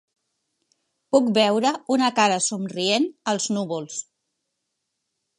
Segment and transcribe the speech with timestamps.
[1.15, 3.99] Puc veure una cara somrient als núvols.